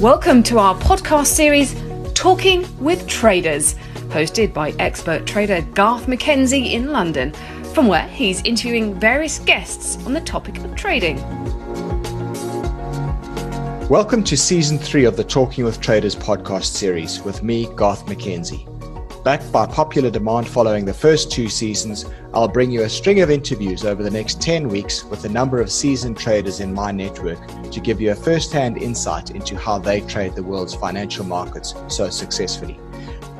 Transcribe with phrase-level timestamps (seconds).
[0.00, 1.74] Welcome to our podcast series,
[2.14, 3.74] Talking with Traders,
[4.08, 7.34] hosted by expert trader Garth McKenzie in London,
[7.74, 11.18] from where he's interviewing various guests on the topic of trading.
[13.90, 18.69] Welcome to season three of the Talking with Traders podcast series with me, Garth McKenzie.
[19.22, 23.30] Backed by popular demand following the first two seasons, I'll bring you a string of
[23.30, 27.38] interviews over the next 10 weeks with a number of seasoned traders in my network
[27.70, 31.74] to give you a first hand insight into how they trade the world's financial markets
[31.88, 32.80] so successfully.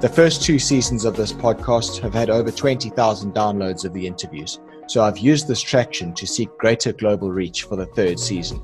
[0.00, 4.60] The first two seasons of this podcast have had over 20,000 downloads of the interviews,
[4.86, 8.60] so I've used this traction to seek greater global reach for the third season.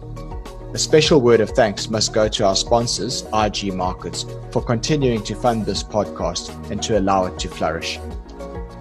[0.76, 5.34] A special word of thanks must go to our sponsors, IG Markets, for continuing to
[5.34, 7.98] fund this podcast and to allow it to flourish.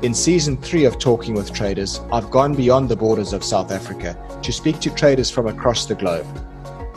[0.01, 4.17] In season three of Talking with Traders, I've gone beyond the borders of South Africa
[4.43, 6.27] to speak to traders from across the globe.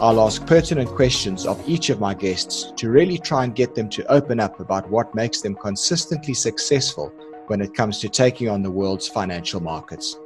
[0.01, 3.89] I'll ask pertinent questions of each of my guests to really try and get them
[3.91, 7.13] to open up about what makes them consistently successful
[7.47, 10.19] when it comes to taking on the world's financial markets.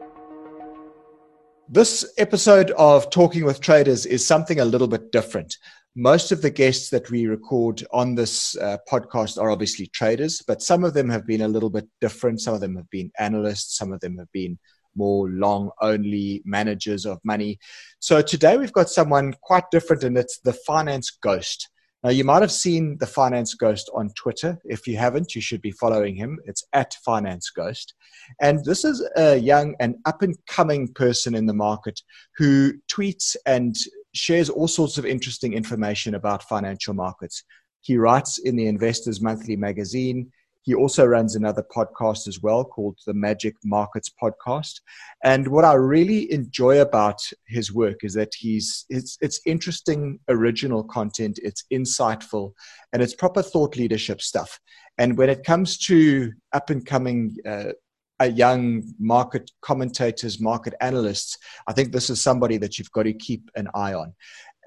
[1.75, 5.57] This episode of Talking with Traders is something a little bit different.
[5.97, 10.61] Most of the guests that we record on this uh, podcast are obviously traders, but
[10.61, 12.43] some of them have been a little bit different.
[12.43, 14.59] Some of them have been analysts, some of them have been
[14.95, 17.59] more long only managers of money.
[18.01, 21.71] So today we've got someone quite different, and it's the finance ghost.
[22.05, 24.59] Now, you might have seen the Finance Ghost on Twitter.
[24.65, 26.41] If you haven't, you should be following him.
[26.47, 27.95] It's at Finance Ghost.
[28.41, 32.01] And this is a young and up and coming person in the market
[32.37, 33.77] who tweets and
[34.15, 37.45] shares all sorts of interesting information about financial markets.
[37.83, 40.33] He writes in the Investors Monthly magazine.
[40.63, 44.81] He also runs another podcast as well called the Magic Markets Podcast.
[45.25, 50.85] And what I really enjoy about his work is that he's it's it's interesting, original
[50.85, 52.53] content, it's insightful,
[52.93, 54.61] and it's proper thought leadership stuff.
[54.99, 57.73] And when it comes to up and coming uh,
[58.21, 63.51] young market commentators, market analysts, I think this is somebody that you've got to keep
[63.57, 64.15] an eye on.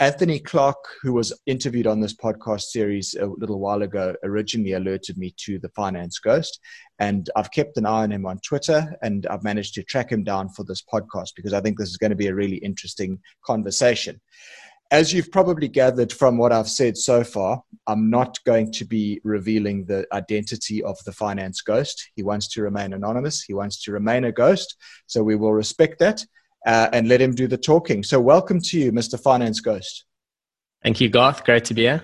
[0.01, 5.17] Anthony Clark, who was interviewed on this podcast series a little while ago, originally alerted
[5.17, 6.59] me to the Finance Ghost.
[6.99, 10.25] And I've kept an eye on him on Twitter and I've managed to track him
[10.25, 13.19] down for this podcast because I think this is going to be a really interesting
[13.45, 14.19] conversation.
[14.91, 19.19] As you've probably gathered from what I've said so far, I'm not going to be
[19.23, 22.11] revealing the identity of the finance ghost.
[22.15, 24.75] He wants to remain anonymous, he wants to remain a ghost.
[25.07, 26.23] So we will respect that
[26.65, 28.03] uh, and let him do the talking.
[28.03, 29.21] So, welcome to you, Mr.
[29.21, 30.05] Finance Ghost.
[30.83, 31.43] Thank you, Garth.
[31.45, 32.03] Great to be here.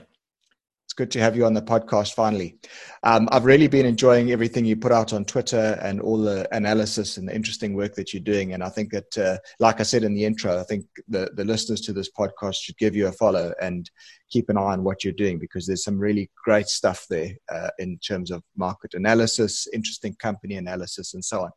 [0.92, 2.58] It's good to have you on the podcast finally.
[3.04, 7.16] Um, I've really been enjoying everything you put out on Twitter and all the analysis
[7.16, 8.52] and the interesting work that you're doing.
[8.52, 11.46] And I think that, uh, like I said in the intro, I think the, the
[11.46, 13.90] listeners to this podcast should give you a follow and
[14.30, 17.70] keep an eye on what you're doing because there's some really great stuff there uh,
[17.80, 21.52] in terms of market analysis, interesting company analysis, and so on.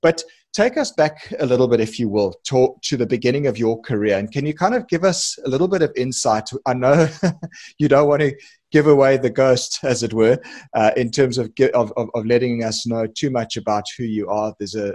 [0.00, 3.80] But take us back a little bit, if you will, to the beginning of your
[3.82, 4.16] career.
[4.16, 6.48] And can you kind of give us a little bit of insight?
[6.66, 7.08] I know
[7.78, 8.34] you don't want to
[8.76, 10.38] give away the ghost, as it were,
[10.74, 14.54] uh, in terms of, of, of letting us know too much about who you are.
[14.58, 14.94] There's a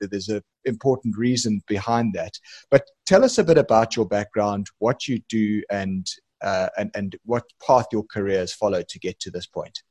[0.00, 2.34] there's a important reason behind that.
[2.70, 6.06] But tell us a bit about your background, what you do, and
[6.40, 9.82] uh, and and what path your career has followed to get to this point.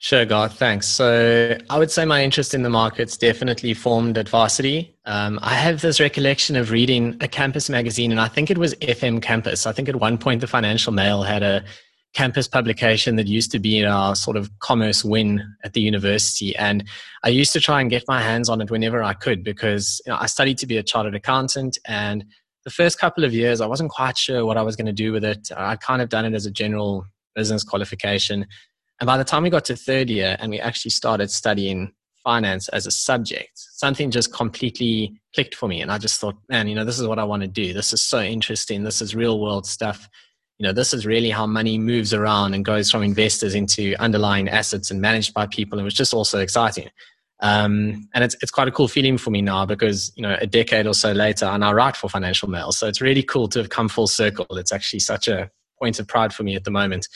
[0.00, 0.56] Sure, Garth.
[0.56, 0.86] Thanks.
[0.86, 4.96] So I would say my interest in the markets definitely formed at varsity.
[5.06, 8.76] Um, I have this recollection of reading a campus magazine, and I think it was
[8.76, 9.66] FM Campus.
[9.66, 11.64] I think at one point the Financial Mail had a
[12.18, 16.50] campus publication that used to be in our sort of commerce win at the university.
[16.56, 16.82] And
[17.22, 20.10] I used to try and get my hands on it whenever I could because you
[20.10, 21.78] know, I studied to be a chartered accountant.
[21.86, 22.24] And
[22.64, 25.12] the first couple of years, I wasn't quite sure what I was going to do
[25.12, 25.48] with it.
[25.56, 28.44] I'd kind of done it as a general business qualification.
[28.98, 31.92] And by the time we got to third year and we actually started studying
[32.24, 35.82] finance as a subject, something just completely clicked for me.
[35.82, 37.72] And I just thought, man, you know, this is what I want to do.
[37.72, 38.82] This is so interesting.
[38.82, 40.08] This is real world stuff.
[40.58, 44.48] You know, this is really how money moves around and goes from investors into underlying
[44.48, 45.78] assets and managed by people.
[45.78, 46.90] It was just also exciting.
[47.40, 50.46] Um, and it's, it's quite a cool feeling for me now because, you know, a
[50.46, 52.72] decade or so later, I now write for Financial Mail.
[52.72, 54.46] So it's really cool to have come full circle.
[54.50, 57.06] It's actually such a point of pride for me at the moment.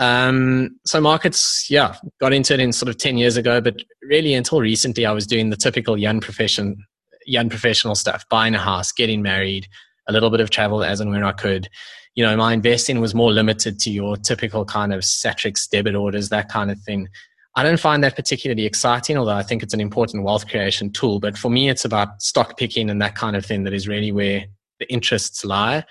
[0.00, 4.34] Um, so markets, yeah, got into it in sort of 10 years ago, but really
[4.34, 6.84] until recently, I was doing the typical young profession,
[7.26, 9.68] young professional stuff, buying a house, getting married,
[10.08, 11.68] a little bit of travel as and when I could.
[12.14, 16.28] You know, my investing was more limited to your typical kind of Satrix debit orders,
[16.28, 17.08] that kind of thing.
[17.56, 21.20] I don't find that particularly exciting, although I think it's an important wealth creation tool.
[21.20, 24.10] But for me, it's about stock picking and that kind of thing that is really
[24.10, 24.44] where
[24.80, 25.84] the interests lie.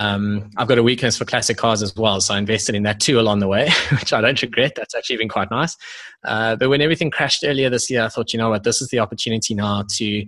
[0.00, 2.98] Um, I've got a weakness for classic cars as well, so I invested in that
[2.98, 4.72] too along the way, which I don't regret.
[4.74, 5.76] That's actually been quite nice.
[6.24, 8.88] Uh, but when everything crashed earlier this year, I thought, you know what, this is
[8.88, 10.26] the opportunity now to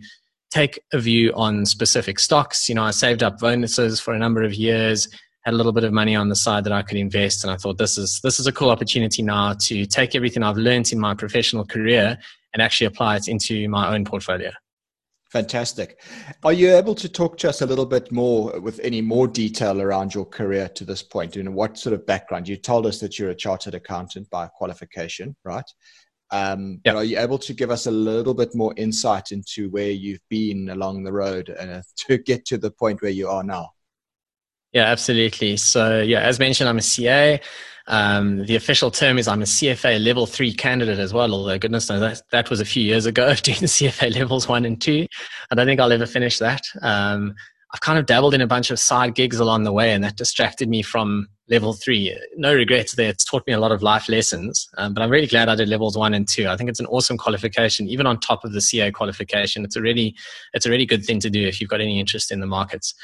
[0.50, 2.68] take a view on specific stocks.
[2.68, 5.08] You know, I saved up bonuses for a number of years,
[5.46, 7.56] had a little bit of money on the side that I could invest, and I
[7.56, 10.98] thought this is this is a cool opportunity now to take everything I've learned in
[10.98, 12.18] my professional career
[12.52, 14.50] and actually apply it into my own portfolio.
[15.30, 16.00] Fantastic.
[16.42, 19.80] Are you able to talk to us a little bit more with any more detail
[19.80, 21.36] around your career to this point?
[21.36, 22.48] And what sort of background?
[22.48, 25.70] You told us that you're a chartered accountant by qualification, right?
[26.32, 26.96] Um, yep.
[26.96, 30.70] Are you able to give us a little bit more insight into where you've been
[30.70, 33.70] along the road uh, to get to the point where you are now?
[34.76, 35.56] Yeah, absolutely.
[35.56, 37.40] So, yeah, as mentioned, I'm a CA.
[37.86, 41.88] Um, the official term is I'm a CFA level three candidate as well, although goodness
[41.88, 45.06] knows that, that was a few years ago doing the CFA levels one and two.
[45.50, 46.60] I don't think I'll ever finish that.
[46.82, 47.34] Um,
[47.72, 50.16] I've kind of dabbled in a bunch of side gigs along the way, and that
[50.16, 52.14] distracted me from level three.
[52.36, 53.08] No regrets there.
[53.08, 55.70] It's taught me a lot of life lessons, um, but I'm really glad I did
[55.70, 56.48] levels one and two.
[56.48, 59.64] I think it's an awesome qualification, even on top of the CA qualification.
[59.64, 60.14] It's a really,
[60.52, 62.94] it's a really good thing to do if you've got any interest in the markets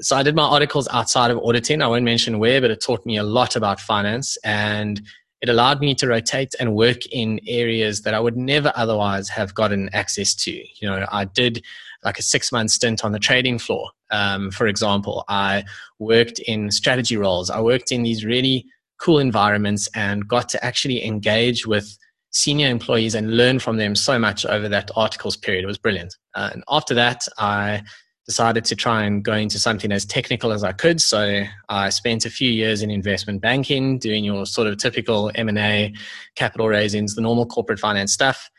[0.00, 1.82] so I did my articles outside of auditing.
[1.82, 5.00] I won't mention where, but it taught me a lot about finance and
[5.42, 9.54] it allowed me to rotate and work in areas that I would never otherwise have
[9.54, 10.50] gotten access to.
[10.50, 11.62] You know, I did
[12.04, 13.90] like a six month stint on the trading floor.
[14.10, 15.64] Um, for example, I
[15.98, 17.50] worked in strategy roles.
[17.50, 18.66] I worked in these really
[18.98, 21.98] cool environments and got to actually engage with
[22.30, 25.64] senior employees and learn from them so much over that articles period.
[25.64, 26.16] It was brilliant.
[26.34, 27.82] Uh, and after that, I
[28.26, 31.00] decided to try and go into something as technical as I could.
[31.00, 35.94] So I spent a few years in investment banking, doing your sort of typical M&A,
[36.34, 38.50] capital raisings, the normal corporate finance stuff.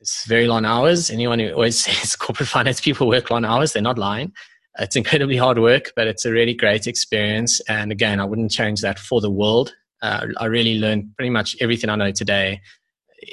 [0.00, 1.10] It's very long hours.
[1.10, 4.32] Anyone who always says corporate finance people work long hours, they're not lying.
[4.78, 7.60] It's incredibly hard work, but it's a really great experience.
[7.68, 9.74] And again, I wouldn't change that for the world.
[10.00, 12.60] Uh, I really learned pretty much everything I know today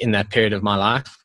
[0.00, 1.16] in that period of my life.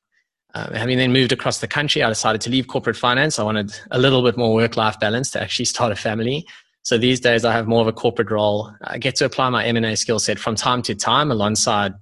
[0.53, 3.39] Uh, having then moved across the country, I decided to leave corporate finance.
[3.39, 6.45] I wanted a little bit more work life balance to actually start a family.
[6.83, 8.71] So these days, I have more of a corporate role.
[8.83, 11.93] I get to apply my M&A skill set from time to time alongside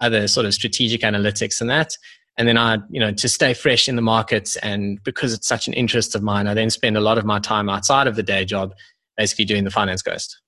[0.00, 1.96] other sort of strategic analytics and that.
[2.36, 5.68] And then I, you know, to stay fresh in the markets and because it's such
[5.68, 8.22] an interest of mine, I then spend a lot of my time outside of the
[8.22, 8.74] day job
[9.16, 10.40] basically doing the finance ghost.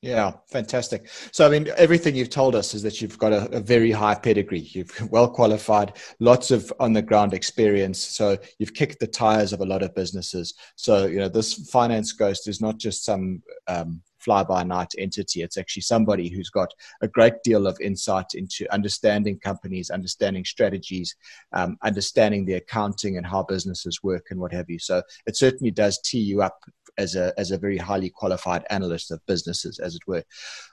[0.00, 1.08] Yeah, fantastic.
[1.32, 4.14] So, I mean, everything you've told us is that you've got a, a, very high
[4.14, 4.60] pedigree.
[4.60, 7.98] You've well qualified, lots of on the ground experience.
[7.98, 10.54] So, you've kicked the tires of a lot of businesses.
[10.76, 15.42] So, you know, this finance ghost is not just some um, fly by night entity.
[15.42, 16.72] It's actually somebody who's got
[17.02, 21.16] a great deal of insight into understanding companies, understanding strategies,
[21.52, 24.78] um, understanding the accounting and how businesses work and what have you.
[24.78, 26.60] So, it certainly does tee you up
[26.98, 30.22] as a as a very highly qualified analyst of businesses, as it were.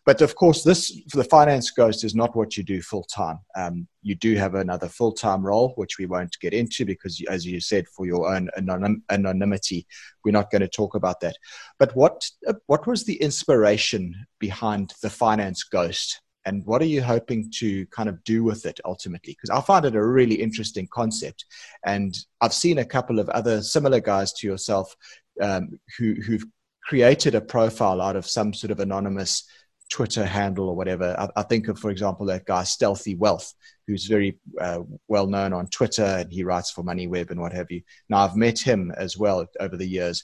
[0.05, 3.39] But of course, this for the finance ghost is not what you do full time.
[3.55, 7.45] Um, you do have another full time role, which we won't get into because, as
[7.45, 9.87] you said, for your own anonym, anonymity,
[10.23, 11.37] we're not going to talk about that.
[11.79, 12.29] But what
[12.65, 16.21] what was the inspiration behind the finance ghost?
[16.45, 19.85] and what are you hoping to kind of do with it ultimately because i find
[19.85, 21.45] it a really interesting concept
[21.85, 24.95] and i've seen a couple of other similar guys to yourself
[25.41, 26.45] um, who, who've
[26.83, 29.43] created a profile out of some sort of anonymous
[29.89, 31.15] Twitter handle or whatever.
[31.17, 33.53] I, I, think of, for example, that guy Stealthy Wealth,
[33.87, 37.69] who's very uh, well known on Twitter and he writes for MoneyWeb and what have
[37.69, 37.81] you.
[38.09, 40.23] Now, I've met him as well over the years,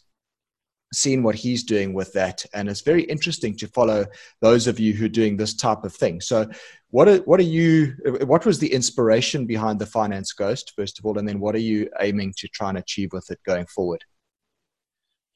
[0.94, 4.06] seen what he's doing with that, and it's very interesting to follow
[4.42, 6.22] those of you who are doing this type of thing.
[6.22, 6.50] So,
[6.90, 7.96] what are, what are you?
[8.26, 11.60] What was the inspiration behind the Finance Ghost, first of all, and then what are
[11.60, 14.04] you aiming to try and achieve with it going forward?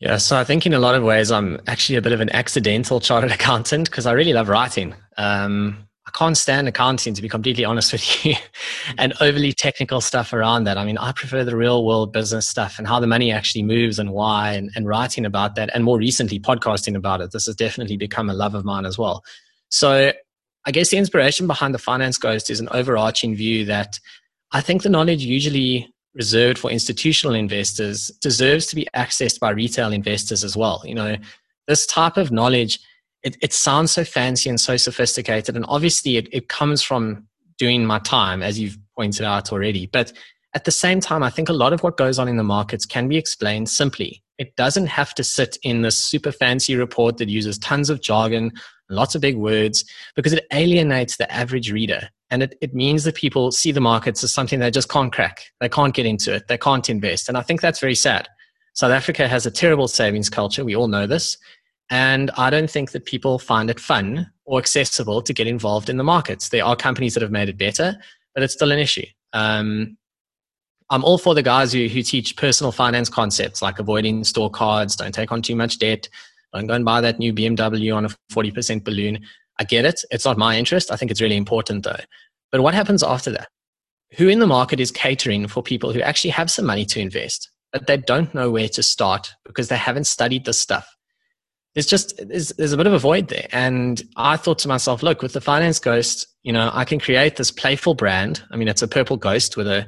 [0.05, 2.29] Yeah, so I think in a lot of ways, I'm actually a bit of an
[2.29, 4.93] accidental chartered accountant because I really love writing.
[5.17, 8.35] Um, I can't stand accounting, to be completely honest with you,
[8.99, 10.77] and overly technical stuff around that.
[10.77, 13.97] I mean, I prefer the real world business stuff and how the money actually moves
[13.97, 17.31] and why, and, and writing about that, and more recently, podcasting about it.
[17.31, 19.23] This has definitely become a love of mine as well.
[19.69, 20.13] So,
[20.67, 23.99] I guess the inspiration behind the Finance Ghost is an overarching view that
[24.51, 29.91] I think the knowledge usually reserved for institutional investors deserves to be accessed by retail
[29.91, 30.81] investors as well.
[30.85, 31.17] You know,
[31.67, 32.79] this type of knowledge,
[33.23, 35.55] it, it sounds so fancy and so sophisticated.
[35.55, 39.87] And obviously, it, it comes from doing my time, as you've pointed out already.
[39.87, 40.13] But
[40.53, 42.85] at the same time, I think a lot of what goes on in the markets
[42.85, 44.23] can be explained simply.
[44.37, 48.51] It doesn't have to sit in this super fancy report that uses tons of jargon,
[48.89, 49.83] lots of big words,
[50.15, 52.09] because it alienates the average reader.
[52.31, 55.41] And it, it means that people see the markets as something they just can't crack.
[55.59, 56.47] They can't get into it.
[56.47, 57.29] They can't invest.
[57.29, 58.27] And I think that's very sad.
[58.73, 60.65] South Africa has a terrible savings culture.
[60.65, 61.37] We all know this.
[61.89, 65.97] And I don't think that people find it fun or accessible to get involved in
[65.97, 66.49] the markets.
[66.49, 67.95] There are companies that have made it better,
[68.33, 69.05] but it's still an issue.
[69.33, 69.97] Um,
[70.89, 74.95] I'm all for the guys who, who teach personal finance concepts like avoiding store cards,
[74.95, 76.07] don't take on too much debt,
[76.53, 79.19] don't go and buy that new BMW on a 40% balloon.
[79.59, 80.01] I get it.
[80.11, 80.91] It's not my interest.
[80.91, 81.99] I think it's really important though.
[82.51, 83.47] But what happens after that?
[84.17, 87.49] Who in the market is catering for people who actually have some money to invest,
[87.73, 90.87] but they don't know where to start because they haven't studied this stuff?
[91.73, 93.47] There's just there's, there's a bit of a void there.
[93.51, 97.35] And I thought to myself, look, with the finance ghost, you know, I can create
[97.35, 98.41] this playful brand.
[98.51, 99.85] I mean, it's a purple ghost with a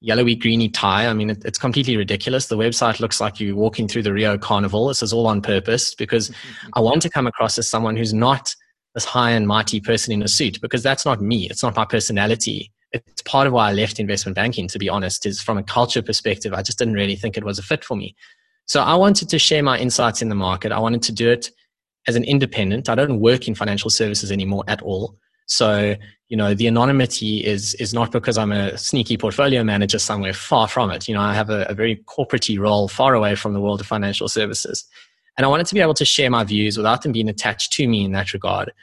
[0.00, 1.06] yellowy greeny tie.
[1.06, 2.48] I mean, it, it's completely ridiculous.
[2.48, 4.88] The website looks like you're walking through the Rio Carnival.
[4.88, 6.30] This is all on purpose because
[6.74, 8.54] I want to come across as someone who's not
[8.94, 11.48] this high and mighty person in a suit because that's not me.
[11.48, 12.72] It's not my personality.
[12.92, 16.02] It's part of why I left investment banking, to be honest, is from a culture
[16.02, 16.52] perspective.
[16.52, 18.16] I just didn't really think it was a fit for me.
[18.66, 20.72] So I wanted to share my insights in the market.
[20.72, 21.50] I wanted to do it
[22.06, 22.88] as an independent.
[22.88, 25.16] I don't work in financial services anymore at all.
[25.46, 25.96] So,
[26.28, 30.68] you know, the anonymity is is not because I'm a sneaky portfolio manager somewhere far
[30.68, 31.08] from it.
[31.08, 33.88] You know, I have a, a very corporate role far away from the world of
[33.88, 34.84] financial services.
[35.40, 37.88] And I wanted to be able to share my views without them being attached to
[37.88, 38.74] me in that regard.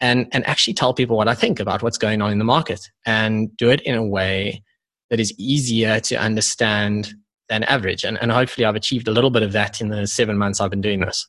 [0.00, 2.88] And and actually tell people what I think about what's going on in the market
[3.04, 4.62] and do it in a way
[5.10, 7.12] that is easier to understand
[7.50, 8.02] than average.
[8.02, 10.70] And, and hopefully I've achieved a little bit of that in the seven months I've
[10.70, 11.28] been doing this.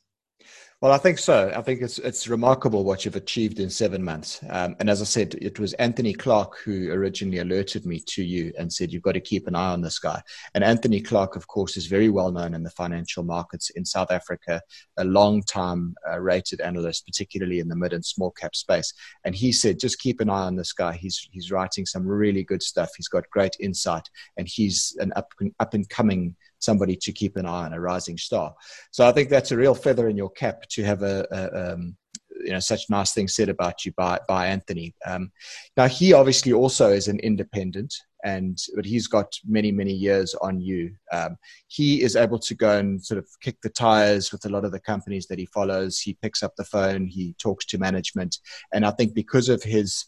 [0.80, 1.52] Well, I think so.
[1.56, 4.38] I think it's it's remarkable what you've achieved in seven months.
[4.48, 8.52] Um, and as I said, it was Anthony Clark who originally alerted me to you
[8.56, 10.22] and said you've got to keep an eye on this guy.
[10.54, 14.12] And Anthony Clark, of course, is very well known in the financial markets in South
[14.12, 14.62] Africa,
[14.96, 18.94] a long time uh, rated analyst, particularly in the mid and small cap space.
[19.24, 20.92] And he said just keep an eye on this guy.
[20.92, 22.90] He's he's writing some really good stuff.
[22.96, 27.46] He's got great insight, and he's an up up and coming somebody to keep an
[27.46, 28.54] eye on, a rising star.
[28.90, 31.96] So I think that's a real feather in your cap to have a, a um,
[32.44, 34.94] you know such nice things said about you by by Anthony.
[35.06, 35.30] Um,
[35.76, 40.60] now he obviously also is an independent, and but he's got many many years on
[40.60, 40.92] you.
[41.12, 41.36] Um,
[41.66, 44.72] he is able to go and sort of kick the tires with a lot of
[44.72, 45.98] the companies that he follows.
[45.98, 48.38] He picks up the phone, he talks to management,
[48.72, 50.04] and I think because of his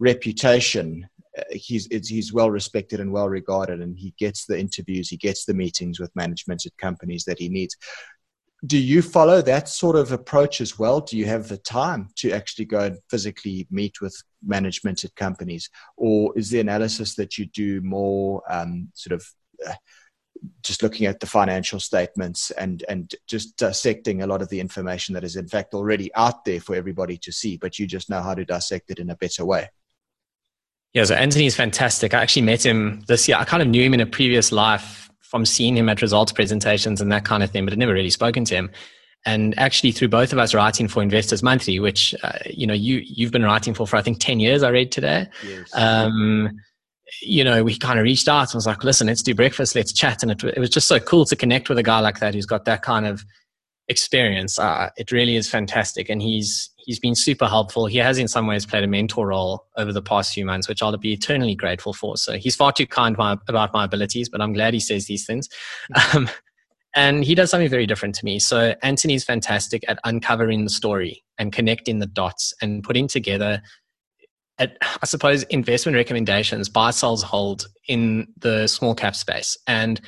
[0.00, 1.08] reputation
[1.50, 5.54] he's he's well respected and well regarded, and he gets the interviews, he gets the
[5.54, 7.76] meetings with management at companies that he needs.
[8.66, 11.00] Do you follow that sort of approach as well?
[11.00, 15.70] Do you have the time to actually go and physically meet with management at companies,
[15.96, 19.26] or is the analysis that you do more um, sort of
[19.66, 19.74] uh,
[20.62, 25.14] just looking at the financial statements and and just dissecting a lot of the information
[25.14, 28.22] that is in fact already out there for everybody to see, but you just know
[28.22, 29.68] how to dissect it in a better way?
[30.94, 32.14] Yeah, so Anthony is fantastic.
[32.14, 33.36] I actually met him this year.
[33.36, 37.00] I kind of knew him in a previous life from seeing him at results presentations
[37.00, 38.70] and that kind of thing, but I'd never really spoken to him.
[39.26, 43.02] And actually, through both of us writing for Investors Monthly, which uh, you know you
[43.04, 44.62] you've been writing for for I think ten years.
[44.62, 45.26] I read today.
[45.46, 45.70] Yes.
[45.74, 46.50] Um,
[47.20, 49.92] you know, we kind of reached out and was like, "Listen, let's do breakfast, let's
[49.92, 52.34] chat." And it, it was just so cool to connect with a guy like that
[52.34, 53.24] who's got that kind of
[53.88, 54.58] experience.
[54.58, 57.86] Uh, it really is fantastic, and he's he's been super helpful.
[57.86, 60.82] He has, in some ways, played a mentor role over the past few months, which
[60.82, 62.16] I'll be eternally grateful for.
[62.16, 65.26] So he's far too kind my, about my abilities, but I'm glad he says these
[65.26, 65.50] things.
[66.14, 66.30] Um,
[66.94, 68.38] and he does something very different to me.
[68.38, 73.60] So Anthony's fantastic at uncovering the story and connecting the dots and putting together.
[74.58, 80.00] At, I suppose investment recommendations buy sells hold in the small cap space and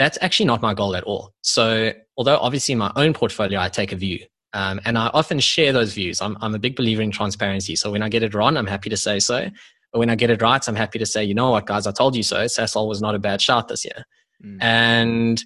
[0.00, 1.34] that's actually not my goal at all.
[1.42, 4.18] So, although obviously in my own portfolio, I take a view
[4.54, 6.22] um, and I often share those views.
[6.22, 7.76] I'm, I'm a big believer in transparency.
[7.76, 9.50] So, when I get it wrong, I'm happy to say so.
[9.92, 11.92] But when I get it right, I'm happy to say, you know what, guys, I
[11.92, 12.44] told you so.
[12.46, 14.06] Sasol was not a bad shot this year.
[14.42, 14.62] Mm.
[14.62, 15.44] And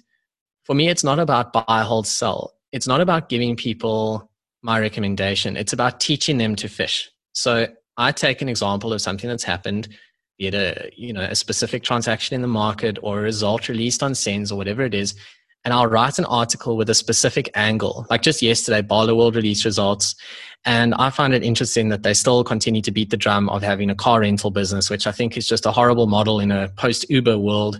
[0.63, 2.53] for me, it's not about buy, hold, sell.
[2.71, 4.29] It's not about giving people
[4.61, 5.57] my recommendation.
[5.57, 7.09] It's about teaching them to fish.
[7.33, 9.89] So I take an example of something that's happened
[10.37, 14.03] be it a you know a specific transaction in the market or a result released
[14.03, 15.15] on Sens or whatever it is,
[15.63, 18.05] and I'll write an article with a specific angle.
[18.09, 20.15] Like just yesterday, Barloworld released results,
[20.65, 23.89] and I find it interesting that they still continue to beat the drum of having
[23.89, 27.09] a car rental business, which I think is just a horrible model in a post
[27.09, 27.79] Uber world.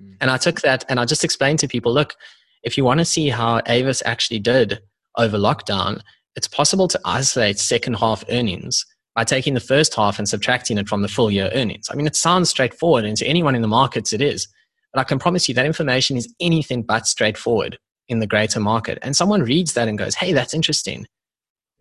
[0.00, 0.16] Mm.
[0.20, 2.14] And I took that and I just explained to people, look,
[2.62, 4.80] if you want to see how Avis actually did
[5.16, 6.00] over lockdown,
[6.36, 8.84] it's possible to isolate second half earnings
[9.18, 11.88] by taking the first half and subtracting it from the full year earnings.
[11.90, 14.46] I mean, it sounds straightforward, and to anyone in the markets, it is.
[14.92, 18.96] But I can promise you that information is anything but straightforward in the greater market.
[19.02, 21.04] And someone reads that and goes, hey, that's interesting.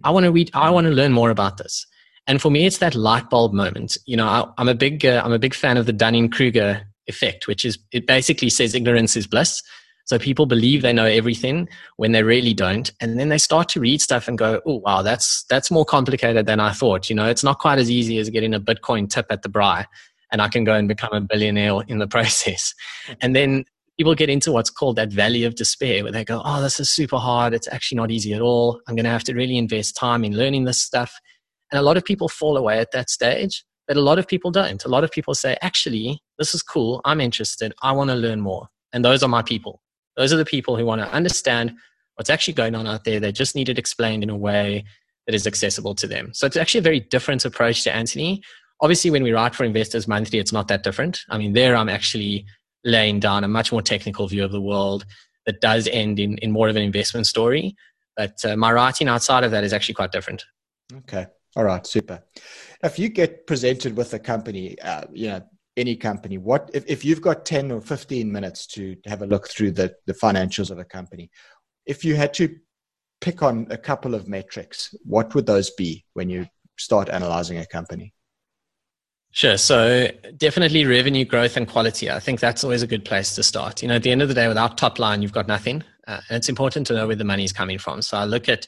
[0.04, 1.86] I want to read, I want to learn more about this.
[2.26, 4.00] And for me, it's that light bulb moment.
[4.08, 6.88] You know, I, am a big, uh, I'm a big fan of the Dunning Kruger
[7.06, 9.62] effect, which is it basically says ignorance is bliss.
[10.08, 12.92] So people believe they know everything when they really don't.
[13.02, 16.46] And then they start to read stuff and go, oh, wow, that's, that's more complicated
[16.46, 17.10] than I thought.
[17.10, 19.86] You know, it's not quite as easy as getting a Bitcoin tip at the Braai
[20.32, 22.74] and I can go and become a billionaire in the process.
[23.22, 23.66] And then
[23.98, 26.90] people get into what's called that valley of despair where they go, oh, this is
[26.90, 27.54] super hard.
[27.54, 28.80] It's actually not easy at all.
[28.88, 31.14] I'm going to have to really invest time in learning this stuff.
[31.72, 34.52] And a lot of people fall away at that stage, but a lot of people
[34.52, 34.86] don't.
[34.86, 37.02] A lot of people say, actually, this is cool.
[37.04, 37.74] I'm interested.
[37.82, 38.68] I want to learn more.
[38.94, 39.82] And those are my people.
[40.18, 41.74] Those are the people who want to understand
[42.16, 43.20] what's actually going on out there.
[43.20, 44.84] They just need it explained in a way
[45.28, 46.32] that is accessible to them.
[46.34, 48.42] So it's actually a very different approach to Anthony.
[48.82, 51.22] Obviously, when we write for Investors Monthly, it's not that different.
[51.30, 52.46] I mean, there I'm actually
[52.84, 55.06] laying down a much more technical view of the world
[55.46, 57.76] that does end in, in more of an investment story.
[58.16, 60.44] But uh, my writing outside of that is actually quite different.
[60.94, 61.28] Okay.
[61.56, 61.86] All right.
[61.86, 62.24] Super.
[62.84, 65.42] If you get presented with a company, uh, you know,
[65.78, 69.48] any company what if, if you've got 10 or 15 minutes to have a look
[69.48, 71.30] through the, the financials of a company
[71.86, 72.56] if you had to
[73.22, 76.46] pick on a couple of metrics what would those be when you
[76.78, 78.14] start analyzing a company
[79.32, 79.58] Sure.
[79.58, 82.10] So definitely revenue growth and quality.
[82.10, 83.84] I think that's always a good place to start.
[83.84, 85.84] You know, at the end of the day, without top line, you've got nothing.
[86.08, 88.02] Uh, and it's important to know where the money is coming from.
[88.02, 88.66] So I look at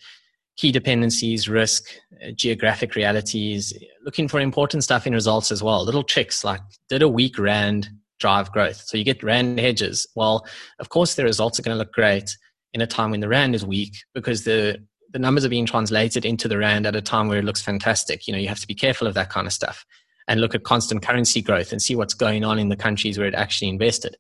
[0.60, 1.86] key dependencies, risk,
[2.22, 3.74] uh, geographic realities,
[4.04, 5.86] looking for important stuff in results as well.
[5.86, 7.88] Little tricks like did a weak rand
[8.20, 8.84] drive growth?
[8.86, 10.06] So you get rand hedges.
[10.16, 10.46] Well,
[10.80, 12.38] of course, the results are going to look great
[12.74, 14.78] in a time when the rand is weak because the
[15.12, 18.28] the numbers are being translated into the rand at a time where it looks fantastic.
[18.28, 19.84] You know, you have to be careful of that kind of stuff
[20.28, 23.28] and look at constant currency growth and see what's going on in the countries where
[23.28, 24.18] it actually invested.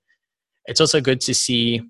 [0.65, 1.81] It's also good to see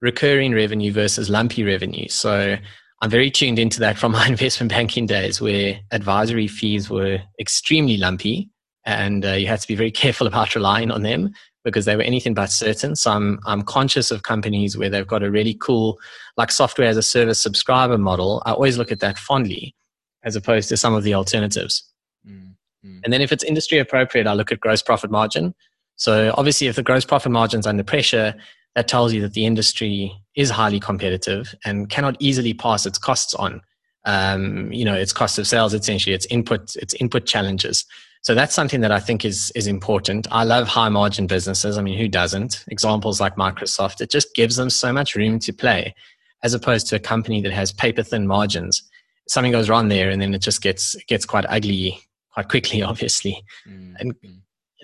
[0.00, 2.06] recurring revenue versus lumpy revenue.
[2.08, 2.58] So
[3.04, 7.98] I'm very tuned into that from my investment banking days where advisory fees were extremely
[7.98, 8.48] lumpy
[8.86, 11.34] and uh, you had to be very careful about relying on them
[11.64, 12.96] because they were anything but certain.
[12.96, 15.98] So I'm, I'm conscious of companies where they've got a really cool,
[16.38, 18.42] like software as a service subscriber model.
[18.46, 19.74] I always look at that fondly
[20.22, 21.84] as opposed to some of the alternatives.
[22.26, 23.00] Mm-hmm.
[23.04, 25.54] And then if it's industry appropriate, I look at gross profit margin.
[25.96, 28.34] So obviously, if the gross profit margin's under pressure,
[28.74, 33.34] that tells you that the industry is highly competitive and cannot easily pass its costs
[33.34, 33.60] on.
[34.04, 37.84] Um, you know, its cost of sales, essentially, its input, its input challenges.
[38.22, 40.26] So that's something that I think is is important.
[40.30, 41.78] I love high margin businesses.
[41.78, 42.64] I mean, who doesn't?
[42.68, 45.94] Examples like Microsoft, it just gives them so much room to play,
[46.42, 48.82] as opposed to a company that has paper thin margins.
[49.28, 51.98] Something goes wrong there, and then it just gets gets quite ugly
[52.34, 53.42] quite quickly, obviously.
[53.66, 53.94] Mm-hmm.
[53.98, 54.14] And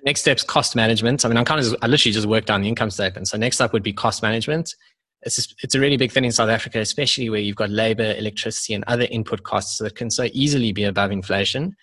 [0.04, 1.24] next step's cost management.
[1.24, 3.28] I mean, I'm kind of, I literally just worked on the income statement.
[3.28, 4.74] So next up would be cost management.
[5.22, 8.14] It's, just, it's a really big thing in South Africa, especially where you've got labor,
[8.16, 11.76] electricity, and other input costs that can so easily be above inflation.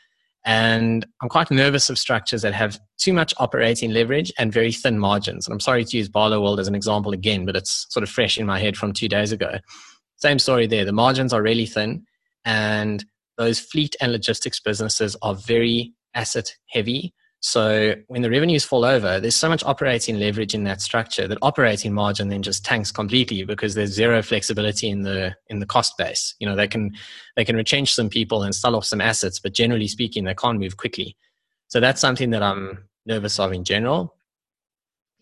[0.45, 4.97] And I'm quite nervous of structures that have too much operating leverage and very thin
[4.97, 5.45] margins.
[5.45, 8.37] And I'm sorry to use Barloworld as an example again, but it's sort of fresh
[8.37, 9.59] in my head from two days ago.
[10.15, 10.85] Same story there.
[10.85, 12.05] The margins are really thin,
[12.45, 13.05] and
[13.37, 17.13] those fleet and logistics businesses are very asset heavy.
[17.39, 21.37] So when the revenues fall over, there's so much operating leverage in that structure that
[21.41, 25.97] operating margin then just tanks completely because there's zero flexibility in the in the cost
[25.97, 26.35] base.
[26.39, 26.91] You know, they can
[27.35, 30.59] they can rechange some people and sell off some assets, but generally speaking, they can't
[30.59, 31.15] move quickly.
[31.67, 34.15] So that's something that I'm nervous of in general.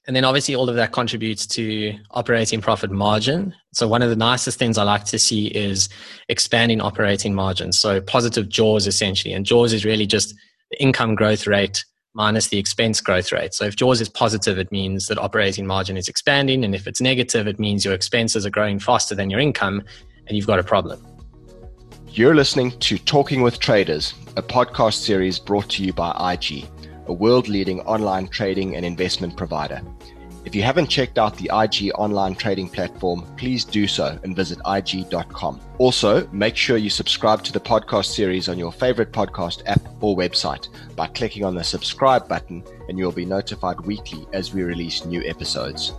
[0.07, 3.55] And then obviously all of that contributes to operating profit margin.
[3.73, 5.89] So one of the nicest things I like to see is
[6.29, 7.79] expanding operating margins.
[7.79, 9.33] So positive jaws essentially.
[9.33, 10.35] And jaws is really just
[10.69, 11.83] the income growth rate
[12.15, 13.53] minus the expense growth rate.
[13.53, 16.63] So if jaws is positive, it means that operating margin is expanding.
[16.63, 19.83] And if it's negative, it means your expenses are growing faster than your income
[20.27, 21.05] and you've got a problem.
[22.09, 26.65] You're listening to Talking with Traders, a podcast series brought to you by IG,
[27.07, 29.81] a world leading online trading and investment provider.
[30.45, 34.59] If you haven't checked out the IG online trading platform, please do so and visit
[34.67, 35.59] IG.com.
[35.79, 40.15] Also, make sure you subscribe to the podcast series on your favorite podcast app or
[40.15, 45.03] website by clicking on the subscribe button, and you'll be notified weekly as we release
[45.03, 45.93] new episodes.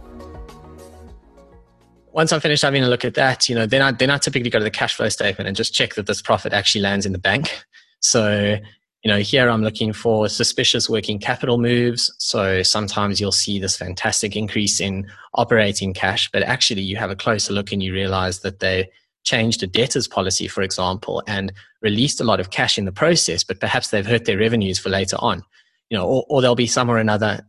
[2.13, 4.49] Once I'm finished having a look at that, you know, then I then I typically
[4.49, 7.11] go to the cash flow statement and just check that this profit actually lands in
[7.11, 7.65] the bank.
[8.01, 8.59] So
[9.07, 12.13] you know, here I'm looking for suspicious working capital moves.
[12.19, 17.15] So sometimes you'll see this fantastic increase in operating cash, but actually you have a
[17.15, 18.91] closer look and you realize that they
[19.23, 23.45] changed a debtors policy, for example, and released a lot of cash in the process,
[23.45, 25.41] but perhaps they've hurt their revenues for later on.
[25.89, 27.47] You know, or, or there'll be some or another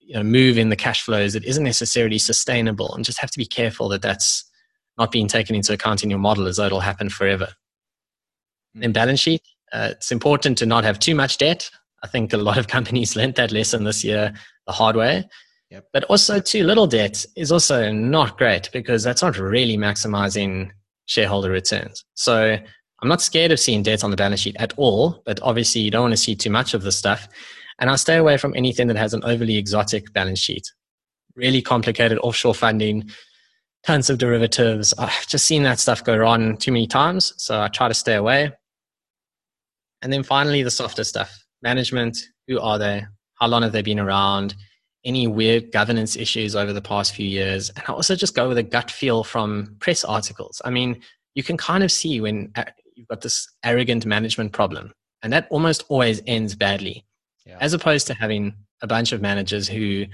[0.00, 3.38] you know, move in the cash flows that isn't necessarily sustainable and just have to
[3.38, 4.44] be careful that that's
[4.98, 7.48] not being taken into account in your model as though it'll happen forever.
[8.76, 8.82] Mm.
[8.82, 9.40] In balance sheet,
[9.72, 11.70] uh, it's important to not have too much debt.
[12.02, 14.32] I think a lot of companies learned that lesson this year
[14.66, 15.28] the hard way.
[15.70, 15.86] Yep.
[15.92, 20.70] But also, too little debt is also not great because that's not really maximizing
[21.06, 22.04] shareholder returns.
[22.14, 22.58] So
[23.02, 25.90] I'm not scared of seeing debt on the balance sheet at all, but obviously you
[25.90, 27.28] don't want to see too much of the stuff.
[27.78, 30.70] And I stay away from anything that has an overly exotic balance sheet.
[31.34, 33.08] Really complicated offshore funding,
[33.86, 34.92] tons of derivatives.
[34.98, 38.14] I've just seen that stuff go wrong too many times, so I try to stay
[38.14, 38.52] away.
[40.02, 42.18] And then finally, the softer stuff management
[42.50, 43.06] who are they?
[43.34, 44.54] How long have they been around?
[45.04, 47.70] Any weird governance issues over the past few years?
[47.70, 50.60] And I also just go with a gut feel from press articles.
[50.64, 51.00] I mean,
[51.34, 52.64] you can kind of see when uh,
[52.96, 57.06] you've got this arrogant management problem, and that almost always ends badly,
[57.46, 57.56] yeah.
[57.60, 60.04] as opposed to having a bunch of managers who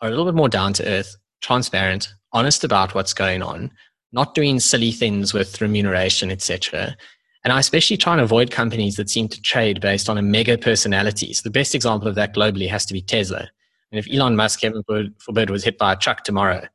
[0.00, 3.70] are a little bit more down to earth, transparent, honest about what's going on,
[4.12, 6.96] not doing silly things with remuneration, etc.
[7.44, 10.56] And I especially try and avoid companies that seem to trade based on a mega
[10.56, 11.32] personality.
[11.34, 13.50] So the best example of that globally has to be Tesla.
[13.92, 14.82] And if Elon Musk, heaven
[15.18, 16.66] forbid, was hit by a truck tomorrow,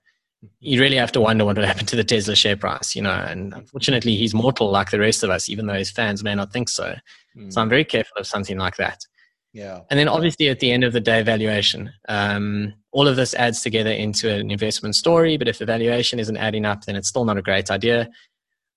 [0.60, 3.12] you really have to wonder what would happen to the Tesla share price, you know.
[3.12, 6.54] And unfortunately, he's mortal like the rest of us, even though his fans may not
[6.54, 6.96] think so.
[7.36, 7.52] Mm.
[7.52, 9.06] So I'm very careful of something like that.
[9.54, 9.82] Yeah.
[9.90, 11.92] And then obviously at the end of the day, valuation.
[12.08, 16.38] Um, all of this adds together into an investment story, but if the valuation isn't
[16.38, 18.10] adding up, then it's still not a great idea.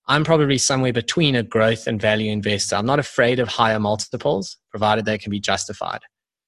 [0.08, 2.76] I'm probably somewhere between a growth and value investor.
[2.76, 6.00] I'm not afraid of higher multiples, provided they can be justified.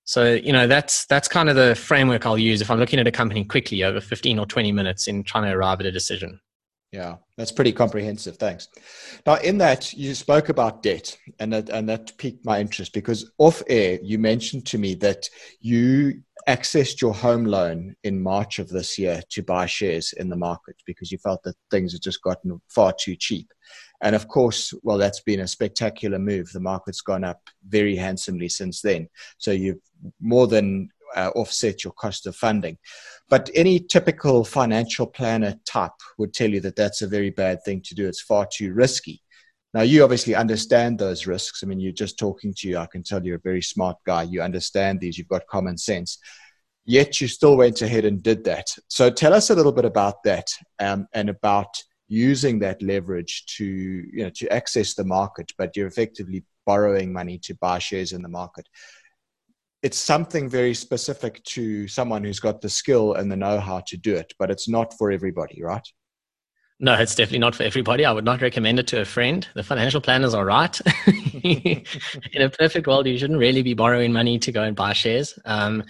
[0.05, 3.07] So, you know, that's that's kind of the framework I'll use if I'm looking at
[3.07, 6.41] a company quickly over 15 or 20 minutes in trying to arrive at a decision.
[6.95, 8.37] Yeah, that's pretty comprehensive.
[8.37, 8.69] Thanks.
[9.27, 13.33] Now, in that, you spoke about debt, and that, and that piqued my interest because
[13.39, 15.29] off air, you mentioned to me that
[15.61, 20.37] you accessed your home loan in March of this year to buy shares in the
[20.37, 23.49] market because you felt that things had just gotten far too cheap.
[24.01, 26.53] And of course, well, that's been a spectacular move.
[26.53, 29.09] The market's gone up very handsomely since then.
[29.39, 29.81] So you've
[30.21, 32.79] more than uh, offset your cost of funding.
[33.29, 37.81] But any typical financial planner type would tell you that that's a very bad thing
[37.83, 38.07] to do.
[38.07, 39.23] It's far too risky.
[39.73, 41.63] Now, you obviously understand those risks.
[41.63, 42.79] I mean, you're just talking to you.
[42.79, 44.23] I can tell you're a very smart guy.
[44.23, 45.19] You understand these.
[45.19, 46.19] You've got common sense.
[46.85, 48.67] Yet you still went ahead and did that.
[48.89, 50.47] So tell us a little bit about that
[50.79, 51.75] um, and about
[52.07, 57.39] using that leverage to, you know, to access the market, but you're effectively borrowing money
[57.39, 58.69] to buy shares in the market
[59.85, 64.17] it's something very specific to someone who's got the skill and the know-how to do
[64.17, 65.87] it but it's not for everybody right?
[66.81, 68.05] No it's definitely not for everybody.
[68.05, 69.47] I would not recommend it to a friend.
[69.55, 70.81] The financial planners are right.
[71.45, 75.39] In a perfect world you shouldn't really be borrowing money to go and buy shares.
[75.45, 75.85] Um,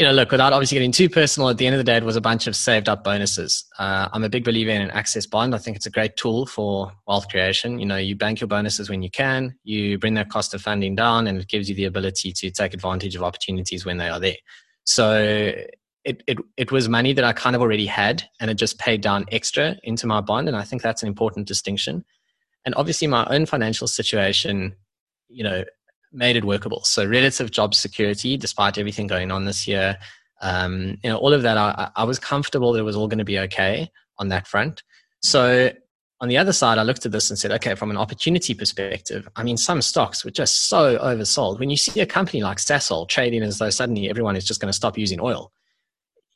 [0.00, 2.04] you know, look, without obviously getting too personal, at the end of the day, it
[2.04, 3.66] was a bunch of saved up bonuses.
[3.78, 5.54] Uh, I'm a big believer in an access bond.
[5.54, 7.78] I think it's a great tool for wealth creation.
[7.78, 10.94] You know, you bank your bonuses when you can, you bring that cost of funding
[10.94, 14.18] down, and it gives you the ability to take advantage of opportunities when they are
[14.18, 14.38] there.
[14.84, 15.52] So
[16.06, 19.02] it, it, it was money that I kind of already had, and it just paid
[19.02, 20.48] down extra into my bond.
[20.48, 22.06] And I think that's an important distinction.
[22.64, 24.76] And obviously, my own financial situation,
[25.28, 25.64] you know,
[26.12, 26.82] made it workable.
[26.84, 29.96] So relative job security, despite everything going on this year,
[30.42, 33.18] um, you know, all of that, I, I was comfortable that it was all going
[33.18, 34.82] to be okay on that front.
[35.22, 35.70] So
[36.20, 39.28] on the other side, I looked at this and said, okay, from an opportunity perspective,
[39.36, 41.58] I mean, some stocks were just so oversold.
[41.58, 44.68] When you see a company like Sasol trading as though suddenly everyone is just going
[44.68, 45.52] to stop using oil,